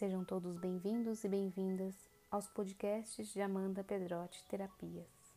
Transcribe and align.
Sejam 0.00 0.24
todos 0.24 0.56
bem-vindos 0.56 1.24
e 1.24 1.28
bem-vindas 1.28 1.94
aos 2.30 2.48
podcasts 2.48 3.28
de 3.34 3.42
Amanda 3.42 3.84
Pedrotti 3.84 4.42
Terapias. 4.44 5.36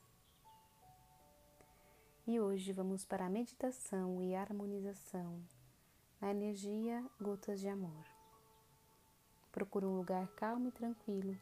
E 2.25 2.39
hoje 2.39 2.71
vamos 2.71 3.03
para 3.03 3.25
a 3.25 3.29
meditação 3.29 4.23
e 4.23 4.33
harmonização 4.33 5.43
na 6.21 6.31
energia 6.31 7.05
Gotas 7.19 7.59
de 7.59 7.67
Amor. 7.67 8.05
Procure 9.51 9.85
um 9.85 9.97
lugar 9.97 10.29
calmo 10.29 10.69
e 10.69 10.71
tranquilo, 10.71 11.37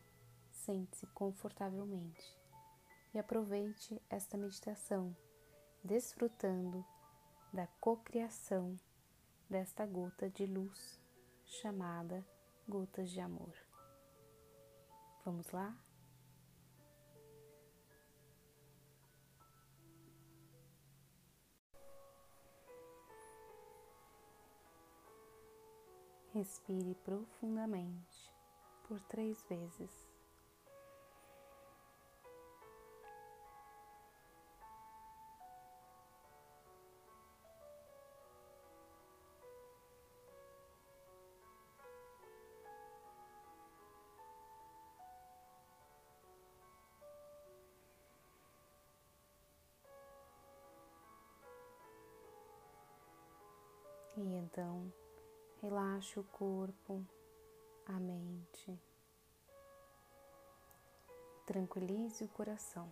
sente-se 0.50 1.06
confortavelmente 1.14 2.26
e 3.14 3.20
aproveite 3.20 4.02
esta 4.10 4.36
meditação, 4.36 5.16
desfrutando 5.84 6.84
da 7.54 7.68
cocriação 7.80 8.76
desta 9.48 9.86
gota 9.86 10.28
de 10.28 10.48
luz 10.48 11.00
chamada 11.46 12.26
gotas 12.72 13.10
de 13.12 13.20
amor. 13.20 13.54
Vamos 15.26 15.52
lá? 15.52 15.78
Respire 26.34 26.96
profundamente 27.04 28.34
por 28.88 29.02
três 29.02 29.44
vezes. 29.50 30.11
E 54.22 54.36
então. 54.36 54.94
Relaxe 55.64 56.20
o 56.20 56.24
corpo, 56.24 57.04
a 57.88 58.00
mente, 58.00 58.80
tranquilize 61.46 62.24
o 62.24 62.28
coração, 62.28 62.92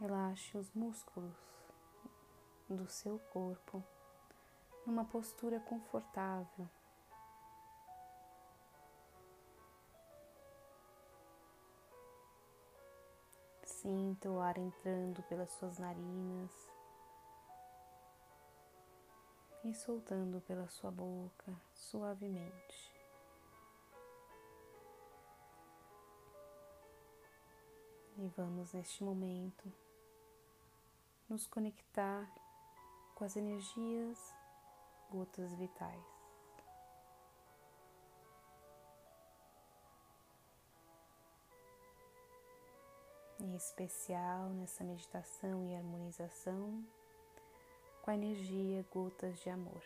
relaxe 0.00 0.56
os 0.58 0.72
músculos 0.72 1.36
do 2.68 2.88
seu 2.88 3.18
corpo 3.32 3.82
numa 4.84 5.04
postura 5.04 5.60
confortável. 5.60 6.68
Sinta 13.64 14.28
o 14.28 14.40
ar 14.40 14.58
entrando 14.58 15.22
pelas 15.28 15.52
suas 15.52 15.78
narinas 15.78 16.69
e 19.64 19.74
soltando 19.74 20.40
pela 20.40 20.68
sua 20.68 20.90
boca 20.90 21.54
suavemente. 21.74 22.90
E 28.16 28.28
vamos 28.36 28.72
neste 28.72 29.02
momento 29.02 29.72
nos 31.28 31.46
conectar 31.46 32.28
com 33.14 33.24
as 33.24 33.36
energias 33.36 34.34
gotas 35.10 35.54
vitais. 35.54 36.04
Em 43.38 43.54
especial 43.54 44.50
nessa 44.50 44.84
meditação 44.84 45.64
e 45.66 45.74
harmonização 45.74 46.84
com 48.02 48.10
a 48.10 48.14
energia 48.14 48.84
gotas 48.92 49.38
de 49.40 49.50
amor. 49.50 49.82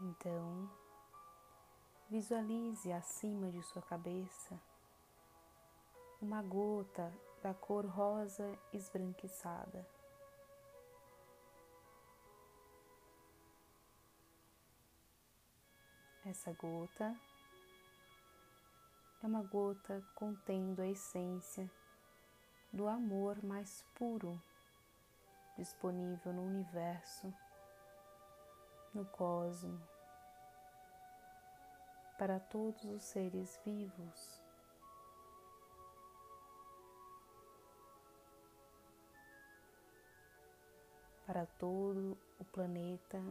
Então, 0.00 0.70
visualize 2.10 2.92
acima 2.92 3.50
de 3.50 3.62
sua 3.62 3.80
cabeça 3.82 4.60
uma 6.20 6.42
gota 6.42 7.12
da 7.42 7.54
cor 7.54 7.86
rosa 7.86 8.58
esbranquiçada. 8.72 9.86
Essa 16.26 16.52
gota 16.52 17.14
é 19.22 19.26
uma 19.26 19.42
gota 19.42 20.02
contendo 20.14 20.80
a 20.80 20.88
essência 20.88 21.70
do 22.74 22.88
amor 22.88 23.40
mais 23.44 23.84
puro 23.94 24.42
disponível 25.56 26.32
no 26.32 26.42
universo, 26.42 27.32
no 28.92 29.04
cosmo, 29.06 29.80
para 32.18 32.40
todos 32.40 32.84
os 32.86 33.04
seres 33.04 33.60
vivos. 33.64 34.42
Para 41.24 41.46
todo 41.46 42.18
o 42.40 42.44
planeta, 42.44 43.22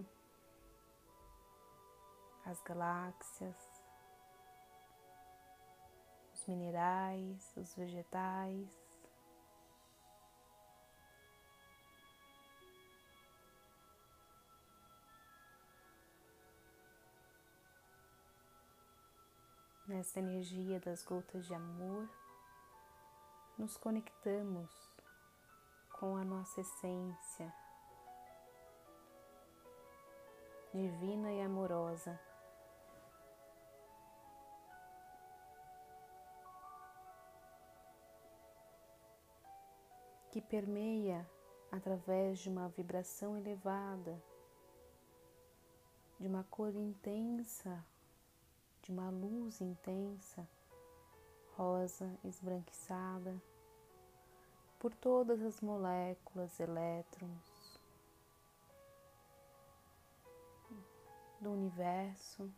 as 2.46 2.62
galáxias, 2.62 3.84
os 6.34 6.46
minerais, 6.46 7.54
os 7.58 7.76
vegetais, 7.76 8.83
nessa 19.94 20.18
energia 20.18 20.80
das 20.80 21.04
gotas 21.04 21.46
de 21.46 21.54
amor, 21.54 22.10
nos 23.56 23.78
conectamos 23.78 24.72
com 26.00 26.18
a 26.18 26.26
nossa 26.26 26.62
essência 26.62 27.54
divina 30.74 31.32
e 31.32 31.42
amorosa. 31.42 32.20
Que 40.32 40.42
permeia 40.42 41.30
através 41.72 42.40
de 42.40 42.50
uma 42.50 42.68
vibração 42.70 43.38
elevada, 43.38 44.20
de 46.20 46.28
uma 46.28 46.44
cor 46.46 46.76
intensa 46.76 47.86
de 48.84 48.92
uma 48.92 49.10
luz 49.10 49.62
intensa, 49.62 50.46
rosa 51.56 52.14
esbranquiçada, 52.26 53.42
por 54.78 54.94
todas 54.94 55.42
as 55.42 55.62
moléculas, 55.62 56.60
elétrons 56.60 57.80
do 61.40 61.52
universo 61.52 62.52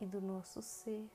e 0.00 0.06
do 0.06 0.22
nosso 0.22 0.62
ser. 0.62 1.06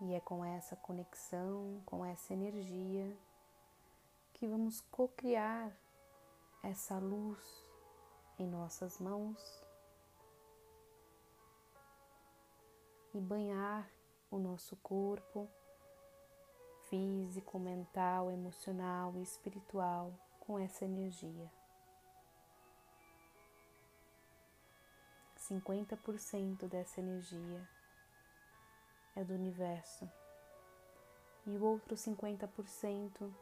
E 0.00 0.14
é 0.14 0.20
com 0.20 0.44
essa 0.44 0.76
conexão, 0.76 1.82
com 1.84 2.04
essa 2.04 2.32
energia, 2.32 3.16
que 4.32 4.46
vamos 4.46 4.80
co-criar 4.92 5.76
essa 6.62 6.98
luz 6.98 7.64
em 8.38 8.46
nossas 8.46 8.98
mãos 8.98 9.62
e 13.14 13.20
banhar 13.20 13.90
o 14.30 14.38
nosso 14.38 14.76
corpo 14.76 15.48
físico, 16.88 17.58
mental, 17.58 18.30
emocional 18.30 19.14
e 19.16 19.22
espiritual 19.22 20.12
com 20.40 20.58
essa 20.58 20.84
energia. 20.84 21.50
50% 25.36 26.68
dessa 26.68 27.00
energia 27.00 27.68
é 29.16 29.24
do 29.24 29.34
universo 29.34 30.08
e 31.46 31.56
o 31.56 31.64
outro 31.64 31.96
50% 31.96 33.32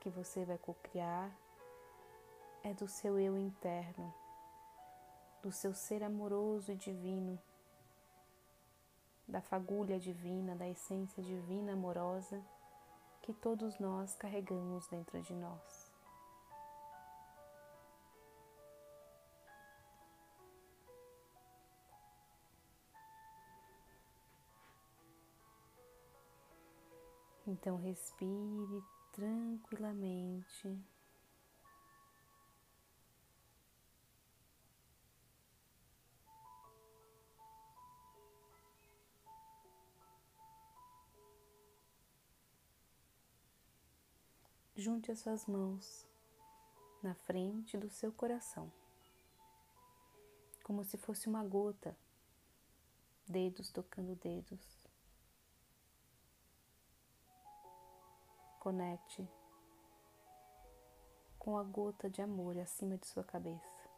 que 0.00 0.10
você 0.10 0.44
vai 0.44 0.58
co-criar 0.58 1.30
é 2.62 2.74
do 2.74 2.88
seu 2.88 3.18
eu 3.18 3.38
interno, 3.38 4.12
do 5.42 5.52
seu 5.52 5.72
ser 5.74 6.02
amoroso 6.02 6.72
e 6.72 6.76
divino, 6.76 7.38
da 9.26 9.40
fagulha 9.40 9.98
divina, 9.98 10.56
da 10.56 10.68
essência 10.68 11.22
divina 11.22 11.72
amorosa 11.72 12.42
que 13.22 13.32
todos 13.32 13.78
nós 13.78 14.16
carregamos 14.16 14.86
dentro 14.88 15.20
de 15.20 15.34
nós. 15.34 15.92
Então 27.46 27.76
respire 27.76 28.82
tranquilamente. 29.12 30.97
Junte 44.80 45.10
as 45.10 45.18
suas 45.18 45.44
mãos 45.44 46.06
na 47.02 47.12
frente 47.12 47.76
do 47.76 47.90
seu 47.90 48.12
coração, 48.12 48.72
como 50.62 50.84
se 50.84 50.96
fosse 50.96 51.28
uma 51.28 51.42
gota, 51.42 51.98
dedos 53.26 53.70
tocando 53.70 54.14
dedos. 54.14 54.88
conecte 58.60 59.28
com 61.40 61.58
a 61.58 61.64
gota 61.64 62.08
de 62.08 62.22
amor 62.22 62.56
acima 62.56 62.96
de 62.96 63.08
sua 63.08 63.24
cabeça 63.24 63.90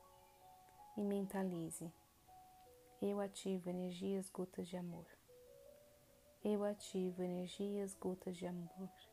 e 0.96 1.02
mentalize: 1.02 1.92
eu 3.02 3.20
ativo 3.20 3.68
energias 3.68 4.30
gotas 4.30 4.66
de 4.66 4.78
amor. 4.78 5.06
Eu 6.42 6.64
ativo 6.64 7.22
energias 7.22 7.92
gotas 7.92 8.34
de 8.34 8.46
amor. 8.46 9.09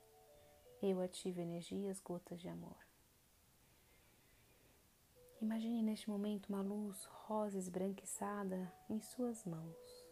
Eu 0.82 1.02
ativo 1.02 1.40
energias 1.40 2.00
gotas 2.00 2.40
de 2.40 2.48
amor. 2.48 2.78
Imagine 5.42 5.82
neste 5.84 6.10
momento 6.10 6.48
uma 6.48 6.62
luz 6.62 7.06
rosa 7.06 7.58
esbranquiçada 7.58 8.72
em 8.90 9.00
suas 9.02 9.44
mãos. 9.46 10.06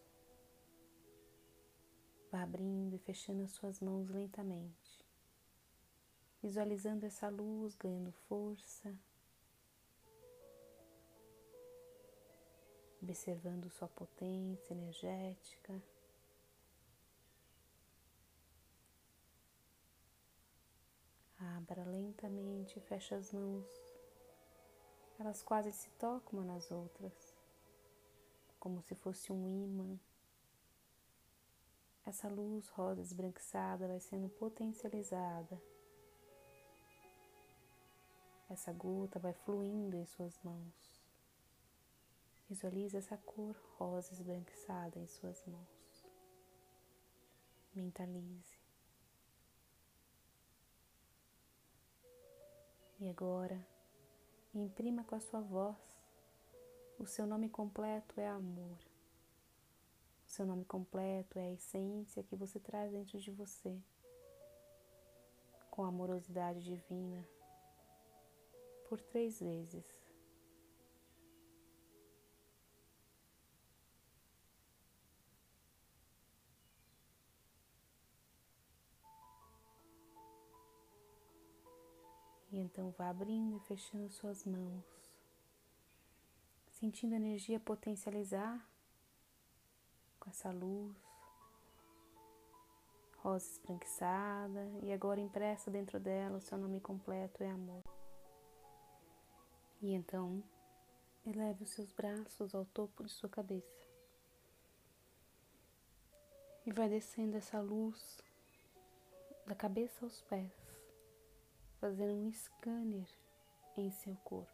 Vá 2.31 2.43
abrindo 2.43 2.95
e 2.95 2.99
fechando 2.99 3.43
as 3.43 3.51
suas 3.51 3.79
mãos 3.79 4.09
lentamente 4.09 5.05
visualizando 6.45 7.07
essa 7.07 7.27
luz 7.27 7.75
ganhando 7.75 8.11
força, 8.27 8.95
observando 13.01 13.67
sua 13.71 13.87
potência 13.87 14.71
energética. 14.71 15.81
Abra 21.57 21.83
lentamente, 21.83 22.79
fecha 22.81 23.15
as 23.15 23.31
mãos. 23.31 23.67
Elas 25.19 25.43
quase 25.43 25.71
se 25.71 25.89
tocam 25.91 26.39
umas 26.39 26.47
nas 26.47 26.71
outras, 26.71 27.35
como 28.59 28.81
se 28.81 28.95
fosse 28.95 29.31
um 29.31 29.47
imã. 29.47 29.99
Essa 32.05 32.27
luz 32.27 32.67
rosa 32.69 33.01
esbranquiçada 33.01 33.87
vai 33.87 33.99
sendo 33.99 34.29
potencializada 34.29 35.59
essa 38.49 38.71
gota 38.71 39.19
vai 39.19 39.33
fluindo 39.33 39.97
em 39.97 40.05
suas 40.05 40.39
mãos. 40.43 41.03
Visualize 42.47 42.95
essa 42.95 43.17
cor 43.17 43.55
rosa 43.77 44.13
esbranquiçada 44.13 44.99
em 44.99 45.07
suas 45.07 45.43
mãos. 45.45 46.05
Mentalize. 47.73 48.54
E 52.99 53.09
agora, 53.09 53.65
imprima 54.53 55.03
com 55.03 55.15
a 55.15 55.19
sua 55.19 55.41
voz. 55.41 55.75
O 56.97 57.05
seu 57.05 57.27
nome 57.27 57.49
completo 57.49 58.19
é 58.19 58.27
amor. 58.27 58.77
O 60.25 60.29
seu 60.29 60.45
nome 60.45 60.65
completo 60.65 61.37
é 61.37 61.43
a 61.43 61.51
essência 61.51 62.23
que 62.23 62.35
você 62.35 62.59
traz 62.59 62.91
dentro 62.91 63.19
de 63.19 63.31
você, 63.31 63.77
com 65.69 65.83
amorosidade 65.83 66.63
divina 66.63 67.27
por 68.87 69.01
três 69.01 69.39
vezes. 69.39 69.94
E 82.51 82.57
então 82.57 82.91
vá 82.91 83.09
abrindo 83.09 83.57
e 83.57 83.59
fechando 83.61 84.09
suas 84.09 84.45
mãos, 84.45 84.83
sentindo 86.69 87.13
a 87.13 87.17
energia 87.17 87.59
potencializar 87.59 88.65
com 90.19 90.29
essa 90.29 90.51
luz 90.51 90.95
rosa 93.25 93.49
esbranquiçada 93.49 94.69
e 94.83 94.93
agora 94.93 95.19
impressa 95.19 95.71
dentro 95.71 95.99
dela 95.99 96.37
o 96.37 96.41
seu 96.41 96.59
nome 96.59 96.79
completo 96.79 97.43
é 97.43 97.49
amor. 97.49 97.83
E 99.81 99.93
então, 99.93 100.43
eleve 101.25 101.63
os 101.63 101.71
seus 101.71 101.91
braços 101.91 102.53
ao 102.53 102.65
topo 102.65 103.03
de 103.03 103.09
sua 103.11 103.27
cabeça. 103.27 103.83
E 106.67 106.71
vai 106.71 106.87
descendo 106.87 107.35
essa 107.35 107.59
luz 107.59 108.21
da 109.47 109.55
cabeça 109.55 110.05
aos 110.05 110.21
pés, 110.21 110.51
fazendo 111.85 112.15
um 112.15 112.31
scanner 112.31 113.07
em 113.77 113.91
seu 113.91 114.15
corpo. 114.23 114.51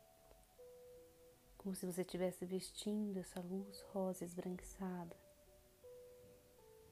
Como 1.58 1.74
se 1.74 1.86
você 1.86 2.02
estivesse 2.02 2.46
vestindo 2.46 3.18
essa 3.20 3.40
luz 3.40 3.80
rosa 3.94 4.26
esbranquiçada. 4.26 5.16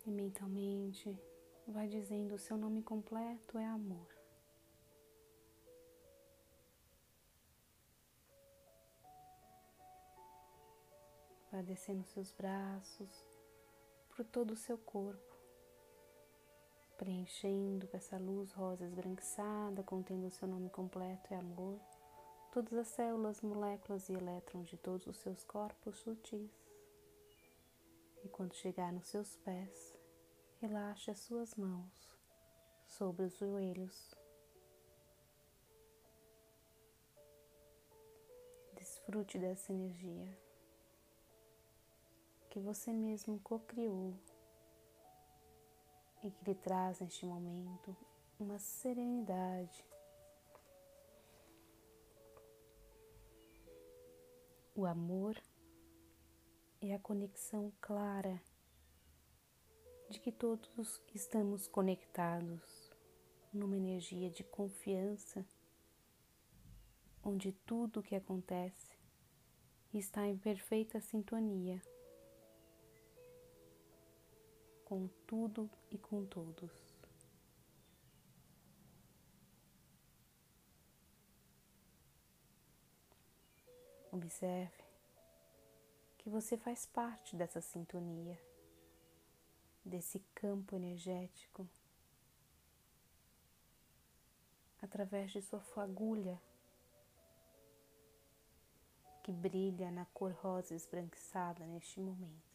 E 0.05 0.09
mentalmente 0.09 1.19
vai 1.67 1.89
dizendo 1.89 2.35
o 2.35 2.39
seu 2.39 2.55
nome 2.55 2.81
completo 2.81 3.57
é 3.57 3.65
amor. 3.65 4.07
Vai 11.51 11.63
descendo 11.63 12.05
seus 12.05 12.31
braços 12.31 13.25
por 14.15 14.23
todo 14.23 14.51
o 14.51 14.57
seu 14.57 14.77
corpo, 14.77 15.35
preenchendo 16.99 17.87
essa 17.93 18.17
luz 18.17 18.51
rosa 18.51 18.83
esbranquiçada, 18.83 19.81
contendo 19.83 20.27
o 20.27 20.31
seu 20.31 20.45
nome 20.45 20.69
completo 20.69 21.33
e 21.33 21.35
amor, 21.35 21.79
todas 22.51 22.73
as 22.73 22.89
células, 22.89 23.39
moléculas 23.39 24.09
e 24.09 24.13
elétrons 24.13 24.67
de 24.67 24.75
todos 24.77 25.07
os 25.07 25.15
seus 25.15 25.41
corpos 25.45 25.95
sutis. 25.99 26.51
E 28.21 28.27
quando 28.27 28.53
chegar 28.53 28.91
nos 28.91 29.07
seus 29.07 29.37
pés, 29.37 29.95
relaxe 30.59 31.09
as 31.09 31.19
suas 31.19 31.55
mãos 31.55 32.17
sobre 32.85 33.23
os 33.23 33.37
joelhos. 33.37 34.13
Desfrute 38.73 39.39
dessa 39.39 39.71
energia 39.71 40.37
que 42.49 42.59
você 42.59 42.91
mesmo 42.91 43.39
co-criou 43.39 44.13
e 46.23 46.31
que 46.31 46.45
lhe 46.45 46.55
traz 46.55 46.99
neste 46.99 47.25
momento 47.25 47.95
uma 48.39 48.59
serenidade. 48.59 49.85
O 54.75 54.85
amor 54.85 55.35
é 56.81 56.93
a 56.93 56.99
conexão 56.99 57.71
clara 57.81 58.41
de 60.09 60.19
que 60.19 60.31
todos 60.31 61.01
estamos 61.13 61.67
conectados 61.67 62.89
numa 63.53 63.75
energia 63.75 64.29
de 64.29 64.43
confiança, 64.43 65.45
onde 67.23 67.51
tudo 67.51 67.99
o 67.99 68.03
que 68.03 68.15
acontece 68.15 68.97
está 69.93 70.25
em 70.27 70.37
perfeita 70.37 71.01
sintonia 71.01 71.81
com 74.89 75.07
tudo 75.27 75.69
e 75.91 75.99
com 75.99 76.25
todos. 76.25 76.71
Observe 84.11 84.83
que 86.17 86.27
você 86.27 86.57
faz 86.57 86.87
parte 86.87 87.35
dessa 87.35 87.61
sintonia, 87.61 88.41
desse 89.85 90.17
campo 90.33 90.75
energético, 90.75 91.69
através 94.81 95.31
de 95.31 95.39
sua 95.43 95.61
fagulha 95.61 96.41
que 99.21 99.31
brilha 99.31 99.91
na 99.91 100.05
cor 100.05 100.31
rosa 100.31 100.73
esbranquiçada 100.73 101.63
neste 101.67 101.99
momento. 101.99 102.48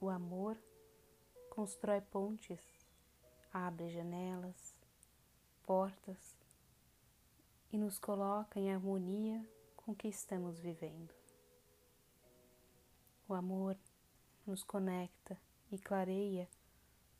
O 0.00 0.08
amor 0.08 0.56
constrói 1.50 2.00
pontes, 2.00 2.60
abre 3.52 3.88
janelas, 3.88 4.76
portas 5.66 6.36
e 7.72 7.76
nos 7.76 7.98
coloca 7.98 8.60
em 8.60 8.72
harmonia 8.72 9.44
com 9.76 9.90
o 9.90 9.94
que 9.96 10.06
estamos 10.06 10.60
vivendo. 10.60 11.12
O 13.28 13.34
amor 13.34 13.76
nos 14.46 14.62
conecta 14.62 15.36
e 15.70 15.78
clareia 15.78 16.48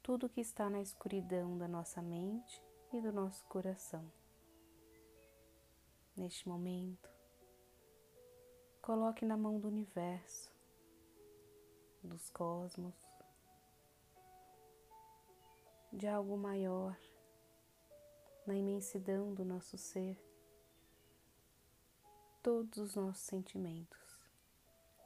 tudo 0.01 0.29
que 0.29 0.41
está 0.41 0.71
na 0.71 0.81
escuridão 0.81 1.59
da 1.59 1.67
nossa 1.67 2.01
mente 2.01 2.63
e 2.93 3.01
do 3.01 3.13
nosso 3.13 3.45
coração. 3.47 4.11
Neste 6.17 6.49
momento, 6.49 7.11
coloque 8.81 9.25
na 9.25 9.37
mão 9.37 9.59
do 9.59 9.67
universo, 9.69 10.51
dos 12.03 12.31
cosmos, 12.31 12.95
de 15.93 16.07
algo 16.07 16.37
maior, 16.37 16.97
na 18.47 18.55
imensidão 18.55 19.35
do 19.35 19.45
nosso 19.45 19.77
ser, 19.77 20.19
todos 22.43 22.79
os 22.79 22.95
nossos 22.95 23.23
sentimentos, 23.23 24.19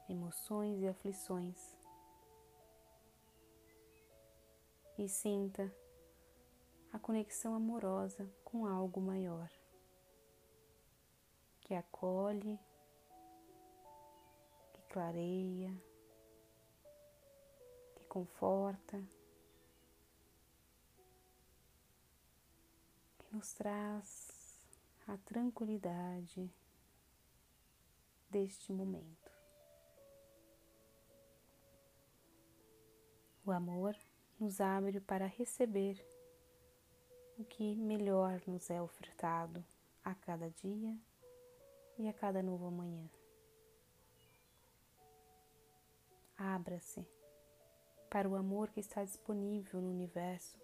emoções 0.09 0.81
e 0.81 0.89
aflições. 0.89 1.77
E 4.99 5.09
sinta 5.09 5.75
a 6.93 6.99
conexão 6.99 7.55
amorosa 7.55 8.31
com 8.45 8.67
algo 8.67 9.01
maior, 9.01 9.51
que 11.63 11.75
acolhe, 11.75 12.61
que 14.75 14.83
clareia, 14.83 15.75
que 18.13 18.19
conforta. 18.19 19.03
nos 23.33 23.55
traz 23.55 24.61
a 25.09 25.17
tranquilidade 25.17 26.53
deste 28.29 28.71
momento. 28.71 29.33
O 33.47 33.51
amor 33.51 33.97
nos 34.39 34.61
abre 34.61 35.01
para 35.01 35.25
receber 35.25 35.97
o 37.39 37.45
que 37.45 37.75
melhor 37.75 38.43
nos 38.47 38.69
é 38.69 38.83
ofertado 38.83 39.65
a 40.05 40.15
cada 40.15 40.51
dia 40.51 40.95
e 41.97 42.07
a 42.07 42.13
cada 42.13 42.43
novo 42.43 42.67
amanhã. 42.67 43.09
Abra-se 46.37 47.22
para 48.13 48.29
o 48.29 48.37
amor 48.37 48.69
que 48.69 48.79
está 48.79 49.03
disponível 49.03 49.81
no 49.81 49.89
universo 49.89 50.61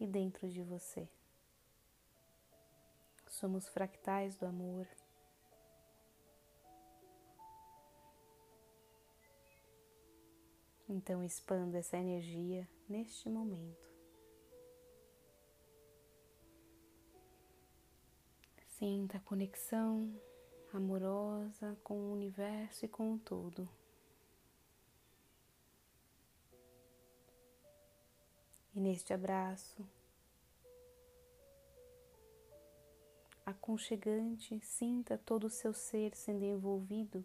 e 0.00 0.06
dentro 0.06 0.48
de 0.48 0.64
você. 0.64 1.08
Somos 3.28 3.68
fractais 3.68 4.34
do 4.34 4.46
amor. 4.46 4.84
Então 10.88 11.22
expanda 11.22 11.78
essa 11.78 11.96
energia 11.96 12.68
neste 12.88 13.28
momento. 13.28 13.88
Sinta 18.66 19.18
a 19.18 19.20
conexão 19.20 20.20
amorosa 20.72 21.78
com 21.84 21.94
o 21.94 22.12
universo 22.12 22.84
e 22.84 22.88
com 22.88 23.14
o 23.14 23.18
todo. 23.20 23.68
E 28.76 28.80
neste 28.80 29.14
abraço, 29.14 29.82
aconchegante, 33.46 34.60
sinta 34.60 35.16
todo 35.16 35.44
o 35.44 35.50
seu 35.50 35.72
ser 35.72 36.14
sendo 36.14 36.44
envolvido 36.44 37.24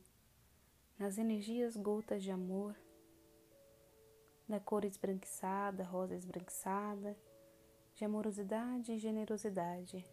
nas 0.98 1.18
energias 1.18 1.76
gotas 1.76 2.24
de 2.24 2.32
amor, 2.32 2.74
da 4.48 4.62
cor 4.62 4.86
esbranquiçada, 4.86 5.84
rosa 5.84 6.16
esbranquiçada, 6.16 7.18
de 7.96 8.06
amorosidade 8.06 8.94
e 8.94 8.98
generosidade. 8.98 10.06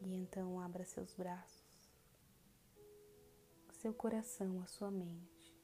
E 0.00 0.14
então 0.14 0.58
abra 0.58 0.86
seus 0.86 1.12
braços, 1.12 1.92
seu 3.74 3.92
coração, 3.92 4.62
a 4.62 4.66
sua 4.66 4.90
mente 4.90 5.54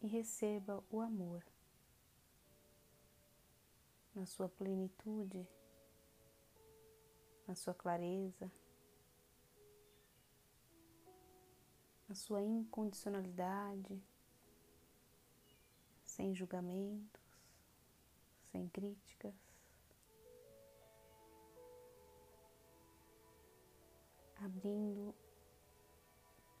e 0.00 0.06
receba 0.06 0.82
o 0.90 1.00
amor 1.00 1.44
na 4.18 4.26
sua 4.26 4.48
plenitude 4.48 5.46
na 7.48 7.54
sua 7.54 7.72
clareza, 7.72 8.52
na 12.06 12.14
sua 12.14 12.42
incondicionalidade, 12.42 13.98
sem 16.04 16.34
julgamentos, 16.34 17.22
sem 18.52 18.68
críticas. 18.68 19.34
Abrindo 24.44 25.14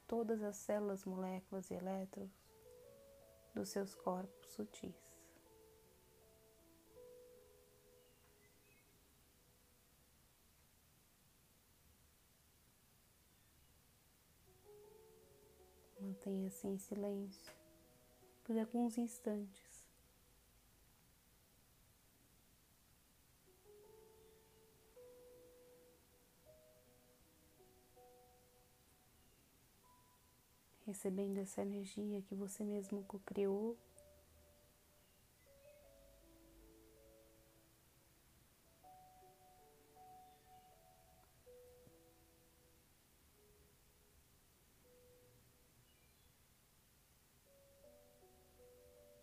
todas 0.06 0.42
as 0.42 0.56
células, 0.56 1.04
moléculas 1.04 1.70
e 1.70 1.74
elétrons 1.74 2.30
dos 3.54 3.68
seus 3.68 3.94
corpos 3.94 4.52
sutis. 4.52 5.07
Mantenha-se 16.28 16.66
em 16.68 16.76
silêncio 16.76 17.54
por 18.44 18.58
alguns 18.58 18.98
instantes. 18.98 19.88
Recebendo 30.86 31.38
essa 31.38 31.62
energia 31.62 32.20
que 32.20 32.34
você 32.34 32.62
mesmo 32.62 33.02
criou 33.24 33.78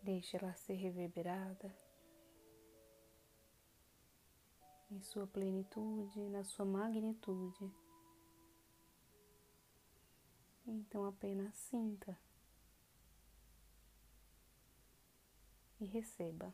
Deixe 0.06 0.38
ela 0.38 0.54
ser 0.54 0.76
reverberada 0.76 1.76
em 4.92 5.02
sua 5.02 5.26
plenitude, 5.26 6.30
na 6.30 6.44
sua 6.44 6.64
magnitude. 6.64 7.74
Então 10.68 11.06
apenas 11.06 11.56
sinta 11.56 12.16
e 15.80 15.86
receba. 15.86 16.54